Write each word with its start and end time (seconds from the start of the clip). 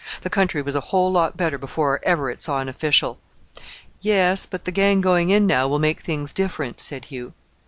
The 0.21 0.31
country 0.31 0.63
was 0.63 0.73
a 0.73 0.81
whole 0.89 1.11
lot 1.11 1.37
better 1.37 1.59
before 1.59 1.99
ever 2.01 2.31
it 2.31 2.41
saw 2.41 2.57
an 2.59 2.67
official." 2.67 3.19
"Yes; 4.01 4.47
but 4.47 4.65
the 4.65 4.71
gang 4.71 4.99
going 4.99 5.29
in 5.29 5.45
now 5.45 5.67
will 5.67 5.77
make 5.77 6.01
things 6.01 6.33
different," 6.33 6.81
said 6.81 7.05
Hugh. 7.13 7.33